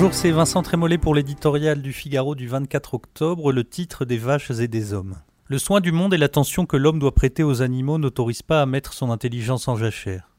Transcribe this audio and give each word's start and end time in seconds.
Bonjour, 0.00 0.14
c'est 0.14 0.30
Vincent 0.30 0.62
Trémollet 0.62 0.96
pour 0.96 1.12
l'éditorial 1.12 1.82
du 1.82 1.92
Figaro 1.92 2.36
du 2.36 2.46
24 2.46 2.94
octobre, 2.94 3.50
le 3.50 3.64
titre 3.64 4.04
des 4.04 4.16
vaches 4.16 4.52
et 4.52 4.68
des 4.68 4.92
hommes. 4.92 5.16
Le 5.46 5.58
soin 5.58 5.80
du 5.80 5.90
monde 5.90 6.14
et 6.14 6.18
l'attention 6.18 6.66
que 6.66 6.76
l'homme 6.76 7.00
doit 7.00 7.16
prêter 7.16 7.42
aux 7.42 7.62
animaux 7.62 7.98
n'autorisent 7.98 8.44
pas 8.44 8.62
à 8.62 8.66
mettre 8.66 8.92
son 8.92 9.10
intelligence 9.10 9.66
en 9.66 9.74
jachère. 9.74 10.30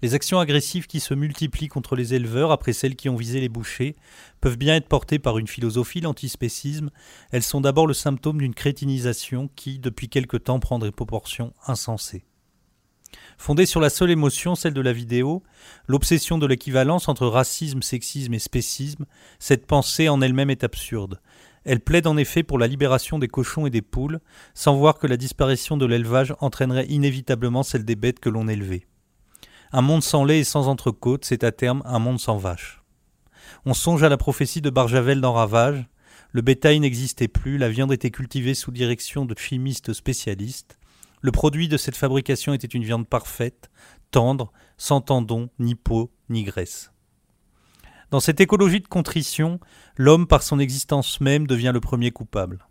Les 0.00 0.14
actions 0.14 0.38
agressives 0.38 0.86
qui 0.86 1.00
se 1.00 1.12
multiplient 1.12 1.66
contre 1.66 1.96
les 1.96 2.14
éleveurs 2.14 2.52
après 2.52 2.72
celles 2.72 2.94
qui 2.94 3.08
ont 3.08 3.16
visé 3.16 3.40
les 3.40 3.48
bouchers 3.48 3.96
peuvent 4.40 4.56
bien 4.56 4.76
être 4.76 4.86
portées 4.86 5.18
par 5.18 5.38
une 5.38 5.48
philosophie, 5.48 6.00
l'antispécisme. 6.00 6.90
Elles 7.32 7.42
sont 7.42 7.60
d'abord 7.60 7.88
le 7.88 7.94
symptôme 7.94 8.38
d'une 8.38 8.54
crétinisation 8.54 9.50
qui, 9.56 9.80
depuis 9.80 10.08
quelque 10.08 10.36
temps, 10.36 10.60
prend 10.60 10.78
des 10.78 10.92
proportions 10.92 11.52
insensées. 11.66 12.27
Fondée 13.36 13.66
sur 13.66 13.80
la 13.80 13.90
seule 13.90 14.10
émotion, 14.10 14.54
celle 14.54 14.74
de 14.74 14.80
la 14.80 14.92
vidéo, 14.92 15.42
l'obsession 15.86 16.38
de 16.38 16.46
l'équivalence 16.46 17.08
entre 17.08 17.26
racisme, 17.26 17.82
sexisme 17.82 18.34
et 18.34 18.38
spécisme, 18.38 19.06
cette 19.38 19.66
pensée 19.66 20.08
en 20.08 20.20
elle-même 20.20 20.50
est 20.50 20.64
absurde. 20.64 21.20
Elle 21.64 21.80
plaide 21.80 22.06
en 22.06 22.16
effet 22.16 22.42
pour 22.42 22.58
la 22.58 22.66
libération 22.66 23.18
des 23.18 23.28
cochons 23.28 23.66
et 23.66 23.70
des 23.70 23.82
poules, 23.82 24.20
sans 24.54 24.74
voir 24.74 24.98
que 24.98 25.06
la 25.06 25.16
disparition 25.16 25.76
de 25.76 25.86
l'élevage 25.86 26.34
entraînerait 26.40 26.86
inévitablement 26.88 27.62
celle 27.62 27.84
des 27.84 27.96
bêtes 27.96 28.20
que 28.20 28.28
l'on 28.28 28.48
élevait. 28.48 28.86
Un 29.72 29.82
monde 29.82 30.02
sans 30.02 30.24
lait 30.24 30.40
et 30.40 30.44
sans 30.44 30.66
entrecôte, 30.68 31.24
c'est 31.24 31.44
à 31.44 31.52
terme 31.52 31.82
un 31.84 31.98
monde 31.98 32.20
sans 32.20 32.38
vaches. 32.38 32.82
On 33.66 33.74
songe 33.74 34.02
à 34.02 34.08
la 34.08 34.16
prophétie 34.16 34.62
de 34.62 34.70
Barjavel 34.70 35.20
dans 35.20 35.32
Ravage. 35.32 35.86
Le 36.32 36.42
bétail 36.42 36.80
n'existait 36.80 37.28
plus, 37.28 37.58
la 37.58 37.68
viande 37.68 37.92
était 37.92 38.10
cultivée 38.10 38.54
sous 38.54 38.70
direction 38.70 39.24
de 39.24 39.36
chimistes 39.36 39.92
spécialistes. 39.92 40.78
Le 41.20 41.32
produit 41.32 41.68
de 41.68 41.76
cette 41.76 41.96
fabrication 41.96 42.54
était 42.54 42.66
une 42.66 42.84
viande 42.84 43.08
parfaite, 43.08 43.70
tendre, 44.10 44.52
sans 44.76 45.00
tendons, 45.00 45.50
ni 45.58 45.74
peau, 45.74 46.10
ni 46.28 46.44
graisse. 46.44 46.92
Dans 48.10 48.20
cette 48.20 48.40
écologie 48.40 48.80
de 48.80 48.88
contrition, 48.88 49.60
l'homme, 49.96 50.26
par 50.26 50.42
son 50.42 50.58
existence 50.58 51.20
même, 51.20 51.46
devient 51.46 51.72
le 51.74 51.80
premier 51.80 52.10
coupable. 52.10 52.66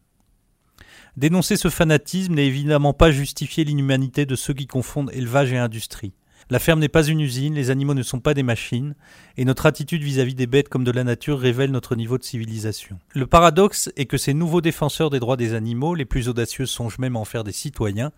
Dénoncer 1.16 1.58
ce 1.58 1.70
fanatisme 1.70 2.36
n'est 2.36 2.48
évidemment 2.48 2.94
pas 2.94 3.12
justifier 3.12 3.64
l'inhumanité 3.64 4.26
de 4.26 4.36
ceux 4.36 4.54
qui 4.54 4.68
confondent 4.68 5.12
élevage 5.14 5.52
et 5.52 5.58
industrie. 5.58 6.14
La 6.50 6.60
ferme 6.60 6.80
n'est 6.80 6.88
pas 6.88 7.04
une 7.04 7.20
usine, 7.20 7.56
les 7.56 7.72
animaux 7.72 7.94
ne 7.94 8.04
sont 8.04 8.22
pas 8.22 8.34
des 8.34 8.44
machines, 8.44 8.96
et 9.36 9.44
notre 9.44 9.66
attitude 9.66 10.02
vis-à-vis 10.02 10.36
des 10.36 10.48
bêtes 10.48 10.70
comme 10.70 10.86
de 10.86 10.92
la 10.92 11.04
nature 11.04 11.40
révèle 11.40 11.72
notre 11.72 11.96
niveau 11.96 12.18
de 12.18 12.24
civilisation. 12.24 13.00
Le 13.14 13.28
paradoxe 13.28 13.92
est 13.98 14.06
que 14.06 14.18
ces 14.18 14.34
nouveaux 14.34 14.62
défenseurs 14.62 15.10
des 15.10 15.20
droits 15.20 15.36
des 15.36 15.54
animaux, 15.54 15.94
les 15.94 16.06
plus 16.06 16.30
audacieux 16.30 16.66
songent 16.66 17.00
même 17.00 17.18
à 17.18 17.20
en 17.20 17.26
faire 17.26 17.44
des 17.44 17.52
citoyens, 17.52 18.12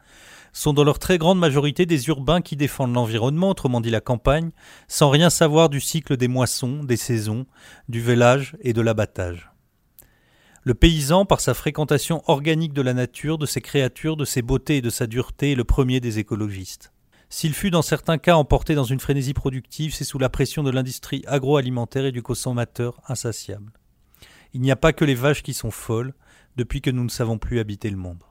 sont 0.53 0.73
dans 0.73 0.83
leur 0.83 0.99
très 0.99 1.17
grande 1.17 1.39
majorité 1.39 1.85
des 1.85 2.07
urbains 2.07 2.41
qui 2.41 2.55
défendent 2.55 2.93
l'environnement, 2.93 3.49
autrement 3.49 3.81
dit 3.81 3.89
la 3.89 4.01
campagne, 4.01 4.51
sans 4.87 5.09
rien 5.09 5.29
savoir 5.29 5.69
du 5.69 5.81
cycle 5.81 6.15
des 6.15 6.27
moissons, 6.27 6.83
des 6.83 6.97
saisons, 6.97 7.45
du 7.87 8.01
vélage 8.01 8.55
et 8.61 8.73
de 8.73 8.81
l'abattage. 8.81 9.49
Le 10.63 10.75
paysan, 10.75 11.25
par 11.25 11.39
sa 11.39 11.53
fréquentation 11.53 12.21
organique 12.27 12.73
de 12.73 12.81
la 12.81 12.93
nature, 12.93 13.37
de 13.37 13.45
ses 13.45 13.61
créatures, 13.61 14.17
de 14.17 14.25
ses 14.25 14.41
beautés 14.41 14.77
et 14.77 14.81
de 14.81 14.89
sa 14.89 15.07
dureté, 15.07 15.53
est 15.53 15.55
le 15.55 15.63
premier 15.63 15.99
des 15.99 16.19
écologistes. 16.19 16.91
S'il 17.29 17.53
fut 17.53 17.69
dans 17.69 17.83
certains 17.83 18.17
cas 18.17 18.35
emporté 18.35 18.73
dans 18.73 18.83
une 18.83 18.99
frénésie 18.99 19.35
productive, 19.35 19.93
c'est 19.93 20.03
sous 20.03 20.17
la 20.17 20.29
pression 20.29 20.63
de 20.63 20.71
l'industrie 20.71 21.23
agroalimentaire 21.27 22.05
et 22.05 22.11
du 22.11 22.23
consommateur 22.23 22.99
insatiable. 23.07 23.71
Il 24.53 24.61
n'y 24.61 24.71
a 24.71 24.75
pas 24.75 24.93
que 24.93 25.05
les 25.05 25.13
vaches 25.13 25.43
qui 25.43 25.53
sont 25.53 25.69
folles, 25.69 26.13
depuis 26.57 26.81
que 26.81 26.89
nous 26.89 27.03
ne 27.03 27.09
savons 27.09 27.37
plus 27.37 27.59
habiter 27.59 27.91
le 27.91 27.97
monde. 27.97 28.23